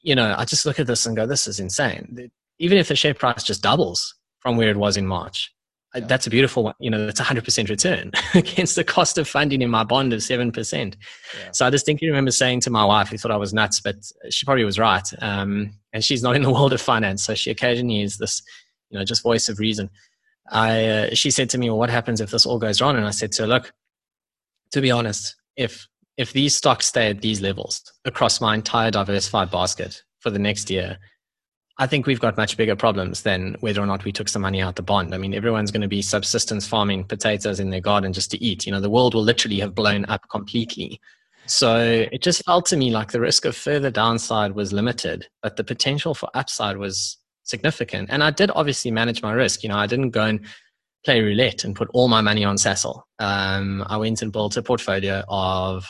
[0.01, 2.31] you know, I just look at this and go, this is insane.
[2.59, 5.53] Even if the share price just doubles from where it was in March.
[6.01, 6.75] That's a beautiful one.
[6.79, 10.13] You know, that's a hundred percent return against the cost of funding in my bond
[10.13, 10.97] of seven percent.
[11.39, 11.51] Yeah.
[11.53, 13.97] So I distinctly remember saying to my wife, who thought I was nuts, but
[14.31, 15.09] she probably was right.
[15.21, 18.43] Um, and she's not in the world of finance, so she occasionally is this,
[18.91, 19.91] you know, just voice of reason.
[20.51, 23.07] I, uh, she said to me, "Well, what happens if this all goes wrong?" And
[23.07, 23.73] I said to her, "Look,
[24.73, 29.51] to be honest, if if these stocks stay at these levels across my entire diversified
[29.51, 30.99] basket for the next year,
[31.79, 34.63] I think we've got much bigger problems than whether or not we took some money
[34.63, 35.13] out the bond.
[35.15, 38.65] I mean, everyone's going to be subsistence farming potatoes in their garden just to eat.
[38.65, 41.01] You know, the world will literally have blown up completely.
[41.47, 45.57] So it just felt to me like the risk of further downside was limited, but
[45.57, 48.09] the potential for upside was significant.
[48.11, 49.63] And I did obviously manage my risk.
[49.63, 50.41] You know, I didn't go and
[51.05, 53.03] play roulette and put all my money on Sasol.
[53.19, 55.87] Um, I went and built a portfolio of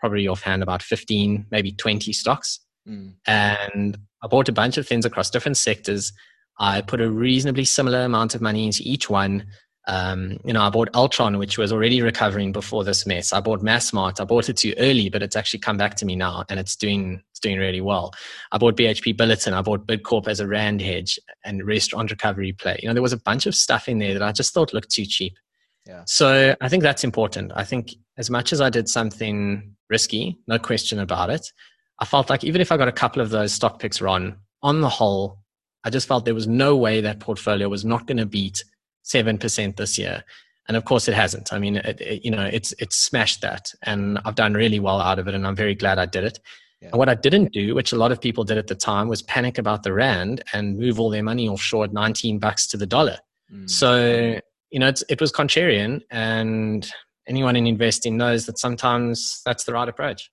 [0.00, 2.60] probably offhand about 15, maybe 20 stocks.
[2.88, 3.14] Mm.
[3.26, 6.12] And I bought a bunch of things across different sectors.
[6.58, 9.46] I put a reasonably similar amount of money into each one.
[9.86, 13.32] Um, you know, I bought Altron, which was already recovering before this mess.
[13.32, 14.20] I bought Massmart.
[14.20, 16.74] I bought it too early, but it's actually come back to me now, and it's
[16.74, 18.12] doing it's doing really well.
[18.50, 19.52] I bought BHP Billiton.
[19.52, 22.80] I bought Bidcorp as a rand hedge and restaurant recovery play.
[22.82, 24.90] You know, there was a bunch of stuff in there that I just thought looked
[24.90, 25.38] too cheap.
[25.86, 26.02] Yeah.
[26.04, 27.52] So I think that's important.
[27.54, 31.52] I think as much as I did something risky, no question about it,
[31.98, 34.80] I felt like even if I got a couple of those stock picks wrong, on
[34.80, 35.38] the whole,
[35.84, 38.64] I just felt there was no way that portfolio was not going to beat
[39.04, 40.24] 7% this year.
[40.68, 41.52] And of course it hasn't.
[41.52, 45.00] I mean, it, it, you know, it's, it's smashed that and I've done really well
[45.00, 46.40] out of it and I'm very glad I did it.
[46.80, 46.88] Yeah.
[46.88, 49.22] And what I didn't do, which a lot of people did at the time, was
[49.22, 52.86] panic about the rand and move all their money offshore at 19 bucks to the
[52.86, 53.18] dollar.
[53.52, 53.70] Mm.
[53.70, 56.90] So, you know, it was contrarian and
[57.28, 60.30] anyone in investing knows that sometimes that's the right approach.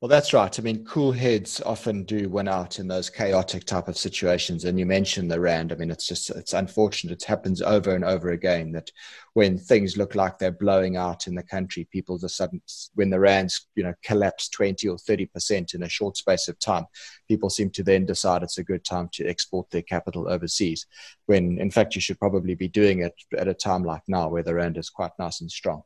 [0.00, 0.58] Well, that's right.
[0.58, 4.64] I mean, cool heads often do win out in those chaotic type of situations.
[4.64, 5.72] And you mentioned the rand.
[5.72, 7.22] I mean, it's just it's unfortunate.
[7.22, 8.90] It happens over and over again that
[9.34, 12.62] when things look like they're blowing out in the country, people just sudden
[12.94, 16.58] when the rands you know collapse twenty or thirty percent in a short space of
[16.58, 16.86] time,
[17.28, 20.86] people seem to then decide it's a good time to export their capital overseas.
[21.26, 24.42] When in fact you should probably be doing it at a time like now, where
[24.42, 25.82] the rand is quite nice and strong.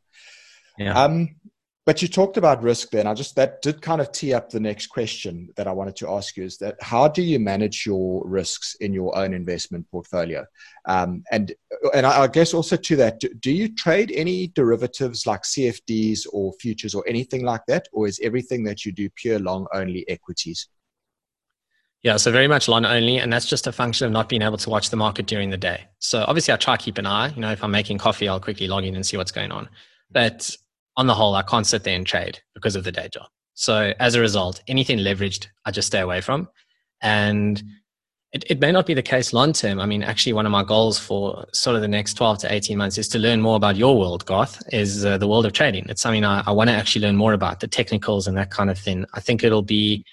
[0.79, 1.03] Yeah.
[1.03, 1.35] Um,
[1.87, 3.07] but you talked about risk then.
[3.07, 6.09] I just that did kind of tee up the next question that I wanted to
[6.09, 10.47] ask you is that how do you manage your risks in your own investment portfolio?
[10.87, 11.53] Um, and
[11.93, 16.55] and I, guess also to that, do, do you trade any derivatives like CFDs or
[16.55, 20.69] futures or anything like that, or is everything that you do pure long only equities?
[22.03, 24.59] Yeah, so very much long only, and that's just a function of not being able
[24.59, 25.87] to watch the market during the day.
[25.99, 27.29] So obviously, I try to keep an eye.
[27.29, 29.69] You know, if I'm making coffee, I'll quickly log in and see what's going on.
[30.11, 30.55] But
[30.97, 33.27] on the whole, I can't sit there and trade because of the day job.
[33.55, 36.49] So as a result, anything leveraged, I just stay away from.
[37.01, 37.63] And
[38.33, 39.79] it, it may not be the case long term.
[39.79, 42.77] I mean, actually, one of my goals for sort of the next 12 to 18
[42.77, 45.87] months is to learn more about your world, Garth, is uh, the world of trading.
[45.89, 48.71] It's something I, I want to actually learn more about, the technicals and that kind
[48.71, 49.07] of thing.
[49.15, 50.05] I think it'll be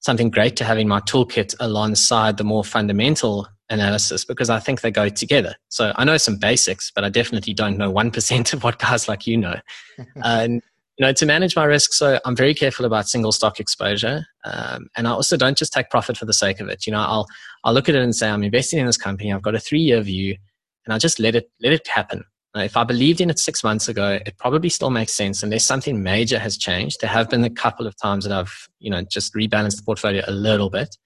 [0.00, 4.80] something great to have in my toolkit alongside the more fundamental analysis because I think
[4.80, 5.54] they go together.
[5.68, 9.26] So I know some basics, but I definitely don't know 1% of what guys like
[9.26, 9.56] you know.
[10.24, 10.62] and,
[10.96, 14.26] you know, to manage my risk, so I'm very careful about single stock exposure.
[14.44, 16.86] Um, and I also don't just take profit for the sake of it.
[16.86, 17.26] You know, I'll,
[17.64, 19.32] I'll look at it and say, I'm investing in this company.
[19.32, 20.36] I've got a three year view
[20.84, 22.24] and I just let it, let it happen.
[22.56, 26.02] if I believed in it six months ago, it probably still makes sense unless something
[26.02, 27.00] major has changed.
[27.00, 30.24] There have been a couple of times that I've, you know, just rebalanced the portfolio
[30.26, 30.96] a little bit.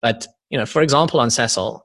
[0.00, 1.80] But, you know, for example, on Sasol,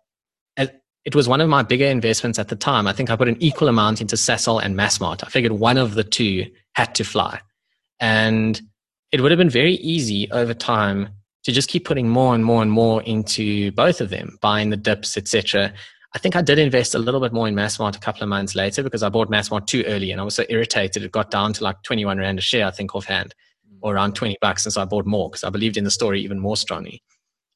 [1.03, 2.87] it was one of my bigger investments at the time.
[2.87, 5.23] I think I put an equal amount into Sasol and Massmart.
[5.25, 7.39] I figured one of the two had to fly.
[7.99, 8.61] And
[9.11, 11.09] it would have been very easy over time
[11.43, 14.77] to just keep putting more and more and more into both of them, buying the
[14.77, 15.73] dips, etc.
[16.13, 18.53] I think I did invest a little bit more in Massmart a couple of months
[18.53, 21.03] later because I bought Massmart too early and I was so irritated.
[21.03, 23.33] It got down to like 21 Rand a share, I think, offhand,
[23.67, 23.79] mm.
[23.81, 24.65] or around 20 bucks.
[24.65, 27.01] And so I bought more because I believed in the story even more strongly.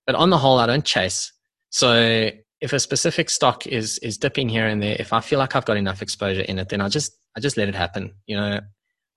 [0.07, 1.31] But on the whole, I don't chase.
[1.69, 2.31] So
[2.65, 5.65] if a specific stock is is dipping here and there, if I feel like I've
[5.65, 8.15] got enough exposure in it, then I just I just let it happen.
[8.25, 8.59] You know,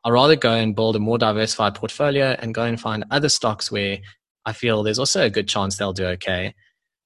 [0.04, 3.72] I'd rather go and build a more diversified portfolio and go and find other stocks
[3.72, 4.00] where
[4.44, 6.54] I feel there's also a good chance they'll do okay.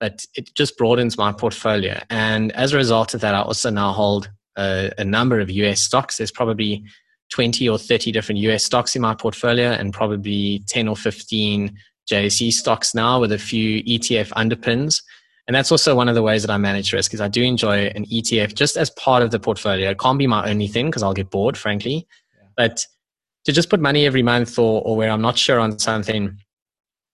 [0.00, 2.00] But it just broadens my portfolio.
[2.11, 4.28] And as a result of that, I also now hold
[4.59, 6.16] a, a number of US stocks.
[6.16, 6.83] There's probably
[7.31, 11.78] 20 or 30 different US stocks in my portfolio and probably 10 or 15
[12.11, 15.02] JSE stocks now with a few ETF underpins.
[15.46, 17.87] And that's also one of the ways that I manage risk is I do enjoy
[17.94, 19.90] an ETF just as part of the portfolio.
[19.90, 22.07] It can't be my only thing because I'll get bored, frankly.
[22.35, 22.48] Yeah.
[22.57, 22.87] But
[23.44, 26.38] to just put money every month or, or where I'm not sure on something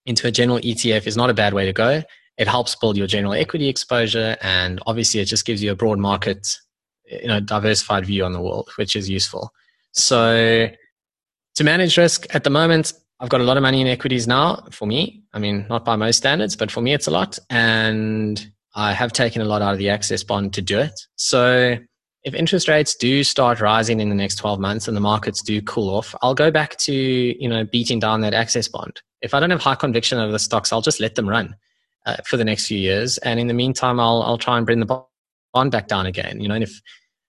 [0.05, 2.03] into a general ETF is not a bad way to go.
[2.37, 4.37] It helps build your general equity exposure.
[4.41, 6.47] And obviously it just gives you a broad market,
[7.05, 9.51] you know, diversified view on the world, which is useful.
[9.91, 10.69] So
[11.55, 14.63] to manage risk at the moment, I've got a lot of money in equities now
[14.71, 15.23] for me.
[15.33, 17.37] I mean, not by most standards, but for me, it's a lot.
[17.49, 20.99] And I have taken a lot out of the access bond to do it.
[21.15, 21.77] So
[22.23, 25.61] if interest rates do start rising in the next 12 months and the markets do
[25.61, 29.01] cool off, I'll go back to, you know, beating down that access bond.
[29.21, 31.55] If I don't have high conviction over the stocks, I'll just let them run
[32.05, 33.17] uh, for the next few years.
[33.19, 35.03] And in the meantime, I'll, I'll try and bring the
[35.53, 36.39] bond back down again.
[36.39, 36.81] You know, and if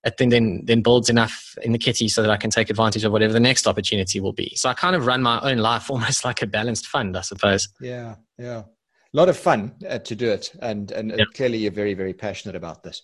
[0.04, 3.04] it then, then then builds enough in the kitty so that I can take advantage
[3.04, 4.54] of whatever the next opportunity will be.
[4.56, 7.68] So I kind of run my own life almost like a balanced fund, I suppose.
[7.80, 11.28] Yeah, yeah, a lot of fun uh, to do it, and and yep.
[11.34, 13.02] clearly you're very very passionate about this.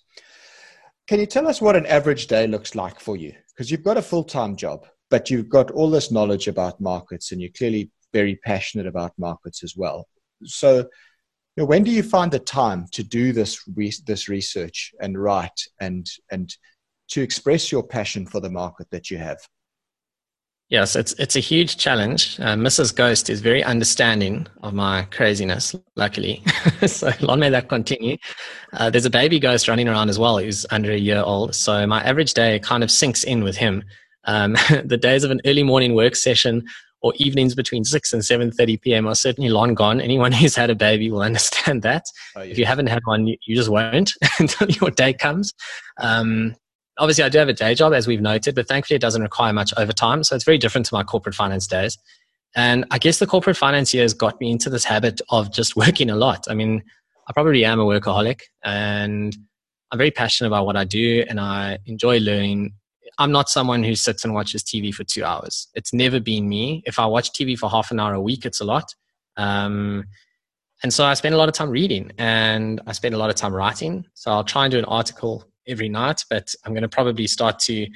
[1.06, 3.32] Can you tell us what an average day looks like for you?
[3.54, 7.30] Because you've got a full time job, but you've got all this knowledge about markets,
[7.30, 10.08] and you're clearly very passionate about markets as well.
[10.44, 10.86] So.
[11.58, 15.16] You know, when do you find the time to do this re- this research and
[15.16, 16.54] write and and
[17.08, 19.38] to express your passion for the market that you have?
[20.68, 22.40] Yes, it's it's a huge challenge.
[22.40, 22.94] Uh, Mrs.
[22.94, 26.42] Ghost is very understanding of my craziness, luckily.
[26.86, 28.16] so long may that continue.
[28.72, 31.54] Uh, there's a baby ghost running around as well who's under a year old.
[31.54, 33.84] So my average day kind of syncs in with him.
[34.24, 34.52] Um,
[34.84, 36.66] the days of an early morning work session
[37.00, 39.06] or evenings between 6 and 7.30 p.m.
[39.06, 40.00] are certainly long gone.
[40.00, 42.04] Anyone who's had a baby will understand that.
[42.34, 45.54] Oh, If you haven't had one, you, you just won't until your day comes.
[45.98, 46.56] Um,
[46.98, 49.52] obviously, I do have a day job, as we've noted, but thankfully it doesn't require
[49.52, 50.22] much overtime.
[50.24, 51.98] So it's very different to my corporate finance days.
[52.54, 56.10] And I guess the corporate finance years got me into this habit of just working
[56.10, 56.46] a lot.
[56.48, 56.82] I mean,
[57.28, 59.36] I probably am a workaholic and
[59.92, 62.74] I'm very passionate about what I do and I enjoy learning.
[63.18, 65.68] I'm not someone who sits and watches TV for two hours.
[65.74, 66.82] It's never been me.
[66.86, 68.94] If I watch TV for half an hour a week, it's a lot.
[69.36, 70.04] Um,
[70.82, 73.36] and so I spend a lot of time reading and I spend a lot of
[73.36, 74.06] time writing.
[74.14, 77.58] So I'll try and do an article every night, but I'm going to probably start
[77.60, 77.86] to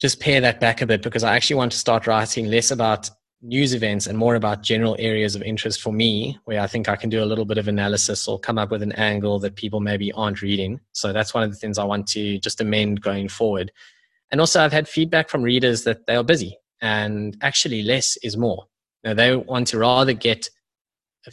[0.00, 3.08] just pare that back a bit because I actually want to start writing less about
[3.42, 6.96] news events and more about general areas of interest for me where I think I
[6.96, 9.80] can do a little bit of analysis or come up with an angle that people
[9.80, 10.80] maybe aren't reading.
[10.92, 13.72] So that's one of the things I want to just amend going forward.
[14.30, 18.36] And also, I've had feedback from readers that they are busy and actually less is
[18.36, 18.66] more.
[19.04, 20.50] Now, they want to rather get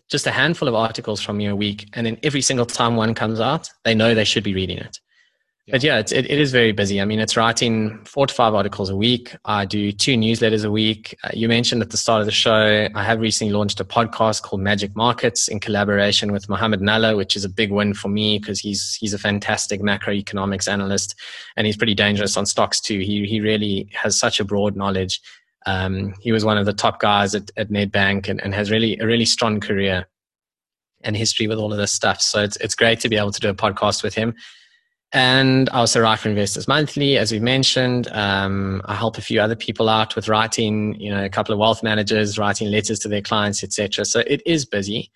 [0.09, 3.13] just a handful of articles from you a week, and then every single time one
[3.13, 4.99] comes out, they know they should be reading it.
[5.69, 6.99] But yeah, it, it is very busy.
[6.99, 9.33] I mean, it's writing four to five articles a week.
[9.45, 11.15] I do two newsletters a week.
[11.23, 14.41] Uh, you mentioned at the start of the show, I have recently launched a podcast
[14.41, 18.39] called Magic Markets in collaboration with Mohammed Nalla, which is a big win for me
[18.39, 21.15] because he's he's a fantastic macroeconomics analyst
[21.55, 22.99] and he's pretty dangerous on stocks too.
[22.99, 25.21] He he really has such a broad knowledge.
[25.65, 28.99] Um, he was one of the top guys at, at Nedbank and, and has really
[28.99, 30.07] a really strong career
[31.05, 32.19] and history with all of this stuff.
[32.19, 34.35] So it's it's great to be able to do a podcast with him.
[35.13, 38.07] And I also write for Investors Monthly, as we mentioned.
[38.11, 41.59] Um, I help a few other people out with writing, you know, a couple of
[41.59, 44.05] wealth managers, writing letters to their clients, etc.
[44.05, 45.11] So it is busy,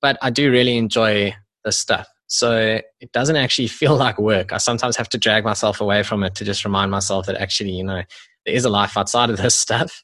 [0.00, 1.34] but I do really enjoy
[1.66, 2.08] this stuff.
[2.28, 4.54] So it doesn't actually feel like work.
[4.54, 7.72] I sometimes have to drag myself away from it to just remind myself that actually,
[7.72, 8.02] you know,
[8.46, 10.02] there is a life outside of this stuff.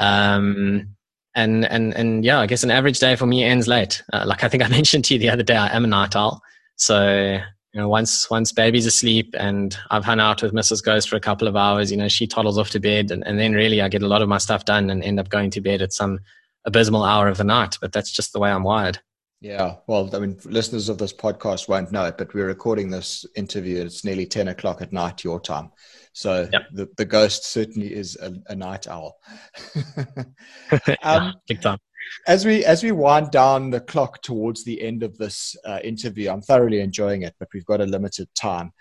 [0.00, 0.96] Um,
[1.36, 4.02] and and and yeah, I guess an average day for me ends late.
[4.12, 6.16] Uh, like I think I mentioned to you the other day, I am a night
[6.16, 6.42] owl.
[6.74, 7.40] So
[7.72, 10.82] you know, once once baby's asleep and I've hung out with Mrs.
[10.82, 13.38] Ghost for a couple of hours, you know, she toddles off to bed, and, and
[13.38, 15.60] then really I get a lot of my stuff done and end up going to
[15.60, 16.20] bed at some
[16.64, 17.76] abysmal hour of the night.
[17.80, 18.98] But that's just the way I'm wired.
[19.40, 23.24] Yeah, well, I mean, listeners of this podcast won't know it, but we're recording this
[23.36, 23.82] interview.
[23.82, 25.70] It's nearly ten o'clock at night your time,
[26.12, 26.62] so yep.
[26.72, 29.18] the the ghost certainly is a, a night owl.
[29.76, 31.78] um, yeah, big time
[32.26, 36.30] as we as we wind down the clock towards the end of this uh, interview,
[36.30, 38.72] I'm thoroughly enjoying it, but we've got a limited time.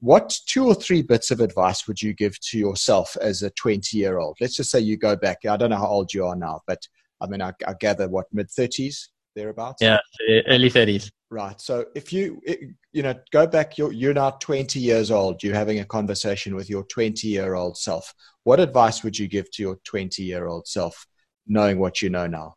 [0.00, 3.96] What two or three bits of advice would you give to yourself as a 20
[3.96, 4.36] year old?
[4.40, 5.44] Let's just say you go back.
[5.44, 6.86] I don't know how old you are now, but
[7.20, 9.82] I mean, I, I gather what mid 30s thereabouts.
[9.82, 9.98] Yeah,
[10.46, 11.10] early 30s.
[11.30, 11.60] Right.
[11.60, 12.40] So if you
[12.92, 15.42] you know go back, you're you're now 20 years old.
[15.42, 18.12] You're having a conversation with your 20 year old self.
[18.42, 21.06] What advice would you give to your 20 year old self,
[21.46, 22.56] knowing what you know now?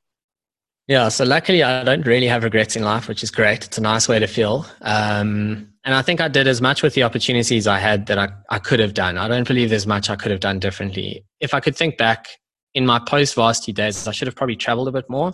[0.87, 3.65] Yeah, so luckily I don't really have regrets in life, which is great.
[3.65, 4.65] It's a nice way to feel.
[4.81, 8.29] Um, and I think I did as much with the opportunities I had that I,
[8.49, 9.17] I could have done.
[9.17, 11.25] I don't believe there's much I could have done differently.
[11.39, 12.27] If I could think back
[12.73, 15.33] in my post varsity days, I should have probably traveled a bit more.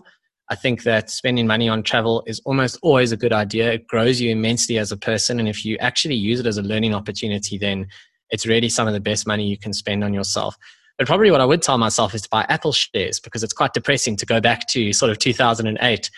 [0.50, 3.72] I think that spending money on travel is almost always a good idea.
[3.72, 5.40] It grows you immensely as a person.
[5.40, 7.88] And if you actually use it as a learning opportunity, then
[8.32, 10.56] it's really some of the best money you can spend on yourself.
[11.00, 13.74] But probably what I would tell myself is to buy Apple shares because it's quite
[13.74, 16.12] depressing to go back to sort of 2008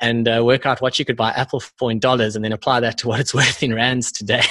[0.00, 2.78] and uh, work out what you could buy Apple for in dollars and then apply
[2.78, 4.44] that to what it's worth in rands today.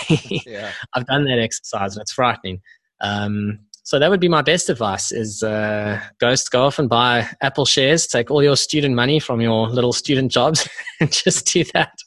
[0.46, 0.72] yeah.
[0.94, 2.62] I've done that exercise and it's frightening.
[3.00, 7.30] Um, so that would be my best advice is uh, go, go off and buy
[7.40, 10.68] Apple shares, take all your student money from your little student jobs
[11.00, 11.98] and just do that.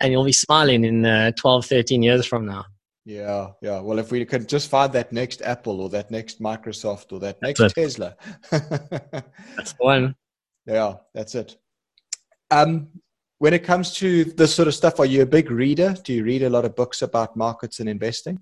[0.00, 2.66] And you'll be smiling in uh, 12, 13 years from now.
[3.06, 3.78] Yeah, yeah.
[3.80, 7.40] Well, if we could just find that next Apple or that next Microsoft or that
[7.40, 8.16] next Tesla.
[8.50, 10.14] that's one.
[10.68, 11.56] Yeah, that's it.
[12.50, 12.88] Um,
[13.38, 15.94] when it comes to this sort of stuff, are you a big reader?
[16.02, 18.40] Do you read a lot of books about markets and investing?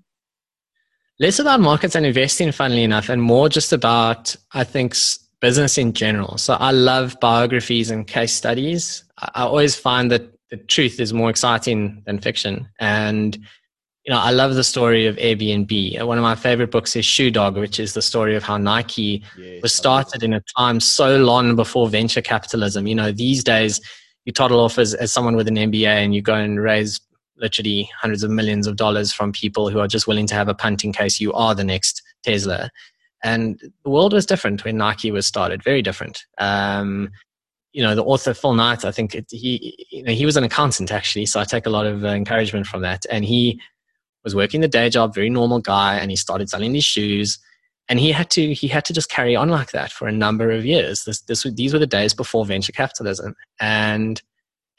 [1.19, 4.95] Less about markets and investing, funnily enough, and more just about, I think,
[5.39, 6.39] business in general.
[6.39, 9.03] So I love biographies and case studies.
[9.19, 12.67] I always find that the truth is more exciting than fiction.
[12.79, 13.37] And
[14.05, 16.05] you know, I love the story of Airbnb.
[16.05, 19.23] One of my favorite books is Shoe Dog, which is the story of how Nike
[19.35, 22.85] yes, was started in a time so long before venture capitalism.
[22.85, 23.81] You know, these days
[24.25, 27.01] you toddle off as, as someone with an MBA and you go and raise
[27.37, 30.53] literally hundreds of millions of dollars from people who are just willing to have a
[30.53, 32.69] punt in case you are the next Tesla.
[33.23, 36.25] And the world was different when Nike was started, very different.
[36.37, 37.09] Um,
[37.73, 40.43] you know, the author Phil Knight, I think it, he, you know, he was an
[40.43, 43.05] accountant actually, so I take a lot of uh, encouragement from that.
[43.09, 43.59] And he
[44.25, 47.39] was working the day job, very normal guy, and he started selling these shoes.
[47.87, 50.51] and he had to he had to just carry on like that for a number
[50.51, 51.03] of years.
[51.05, 54.21] This, this these were the days before venture capitalism, and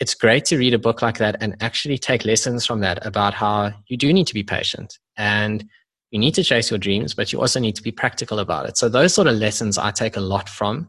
[0.00, 3.32] it's great to read a book like that and actually take lessons from that about
[3.32, 5.64] how you do need to be patient and
[6.10, 8.76] you need to chase your dreams, but you also need to be practical about it.
[8.76, 10.88] So those sort of lessons I take a lot from.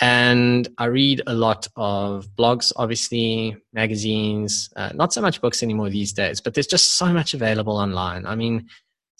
[0.00, 5.90] And I read a lot of blogs, obviously, magazines, uh, not so much books anymore
[5.90, 8.24] these days, but there's just so much available online.
[8.24, 8.68] I mean,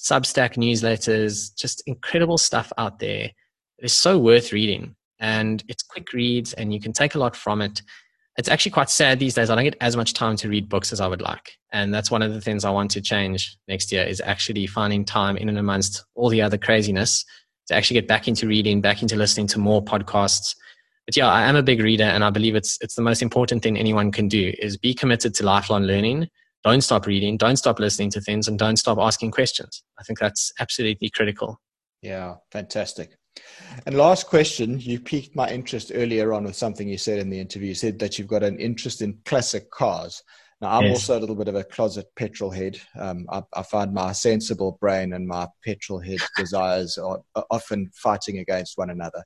[0.01, 3.31] Substack newsletters, just incredible stuff out there.
[3.79, 4.97] It's so worth reading.
[5.19, 7.83] And it's quick reads, and you can take a lot from it.
[8.39, 9.51] It's actually quite sad these days.
[9.51, 11.59] I don't get as much time to read books as I would like.
[11.75, 15.05] And that's one of the things I want to change next year is actually finding
[15.05, 17.27] time in and amongst all the other craziness
[17.71, 20.55] to actually get back into reading, back into listening to more podcasts.
[21.07, 23.63] But yeah, I am a big reader and I believe it's it's the most important
[23.63, 26.29] thing anyone can do is be committed to lifelong learning
[26.63, 29.83] don't stop reading, don't stop listening to things, and don't stop asking questions.
[29.99, 31.59] I think that's absolutely critical.
[32.03, 33.17] Yeah, fantastic.
[33.87, 37.41] And last question, you piqued my interest earlier on with something you said in the
[37.41, 37.69] interview.
[37.69, 40.23] You said that you've got an interest in classic cars.
[40.61, 40.97] Now, I'm yes.
[40.97, 42.79] also a little bit of a closet petrol head.
[42.99, 47.91] Um, I, I, find my sensible brain and my petrol head desires are, are often
[47.95, 49.25] fighting against one another.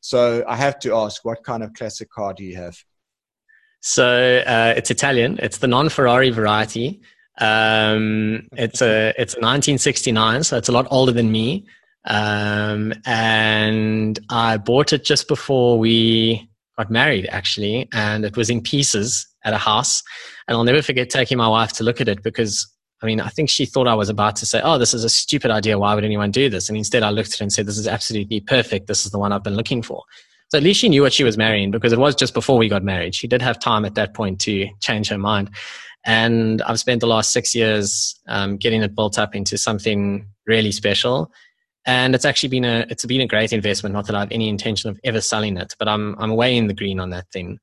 [0.00, 2.76] So I have to ask, what kind of classic car do you have?
[3.80, 5.38] So uh, it's Italian.
[5.42, 7.02] It's the non-Ferrari variety.
[7.38, 11.66] Um, it's a it's a 1969, so it's a lot older than me.
[12.06, 16.49] Um, and I bought it just before we
[16.80, 20.02] got married, actually, and it was in pieces at a house.
[20.46, 22.54] And I'll never forget taking my wife to look at it because
[23.02, 25.08] I mean, I think she thought I was about to say, "Oh, this is a
[25.08, 25.78] stupid idea.
[25.78, 27.88] Why would anyone do this?" And instead, I looked at it and said, "This is
[27.88, 28.88] absolutely perfect.
[28.88, 30.02] This is the one I've been looking for."
[30.50, 32.68] So at least she knew what she was marrying because it was just before we
[32.68, 33.14] got married.
[33.14, 35.48] She did have time at that point to change her mind.
[36.04, 40.72] And I've spent the last six years um, getting it built up into something really
[40.72, 41.30] special.
[41.86, 43.94] And it's actually been a it's been a great investment.
[43.94, 46.66] Not that I have any intention of ever selling it, but I'm I'm way in
[46.66, 47.58] the green on that thing.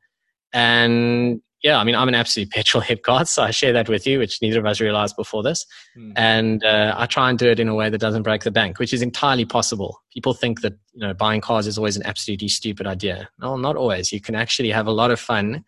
[0.53, 4.07] And yeah, I mean, I'm an absolute petrol hip god, so I share that with
[4.07, 5.65] you, which neither of us realized before this.
[5.97, 6.13] Mm.
[6.15, 8.80] And uh, I try and do it in a way that doesn't break the bank,
[8.80, 10.01] which is entirely possible.
[10.11, 13.30] People think that you know buying cars is always an absolutely stupid idea.
[13.39, 14.11] No, not always.
[14.11, 15.63] You can actually have a lot of fun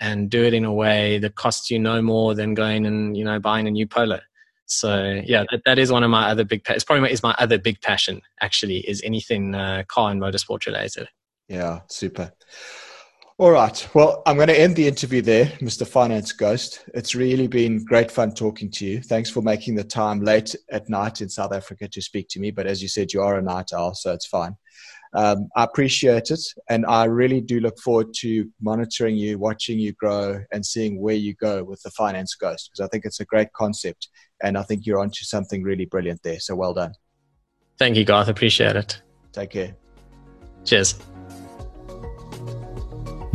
[0.00, 3.24] and do it in a way that costs you no more than going and you
[3.24, 4.20] know buying a new Polo.
[4.68, 6.62] So yeah, that, that is one of my other big.
[6.68, 8.20] it's probably my, is my other big passion.
[8.40, 11.08] Actually, is anything uh, car and motorsport related.
[11.48, 12.32] Yeah, super.
[13.38, 13.88] All right.
[13.94, 15.86] Well, I'm going to end the interview there, Mr.
[15.86, 16.84] Finance Ghost.
[16.92, 19.00] It's really been great fun talking to you.
[19.00, 22.50] Thanks for making the time late at night in South Africa to speak to me.
[22.50, 24.56] But as you said, you are a night owl, so it's fine.
[25.14, 26.40] Um, I appreciate it.
[26.68, 31.14] And I really do look forward to monitoring you, watching you grow, and seeing where
[31.14, 34.08] you go with the Finance Ghost, because I think it's a great concept.
[34.42, 36.40] And I think you're onto something really brilliant there.
[36.40, 36.94] So well done.
[37.78, 38.28] Thank you, Garth.
[38.28, 39.00] Appreciate it.
[39.32, 39.76] Take care.
[40.64, 40.94] Cheers.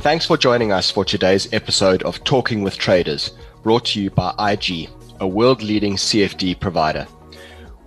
[0.01, 3.31] Thanks for joining us for today's episode of Talking with Traders,
[3.63, 4.89] brought to you by IG,
[5.21, 7.07] a world leading CFD provider.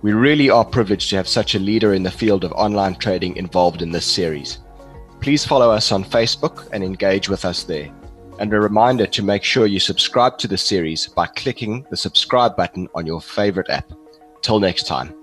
[0.01, 3.35] We really are privileged to have such a leader in the field of online trading
[3.35, 4.59] involved in this series.
[5.21, 7.91] Please follow us on Facebook and engage with us there.
[8.39, 12.55] And a reminder to make sure you subscribe to the series by clicking the subscribe
[12.55, 13.91] button on your favorite app.
[14.41, 15.13] Till next time.